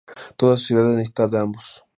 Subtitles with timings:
[0.35, 1.83] Toda sociedad necesita ambos.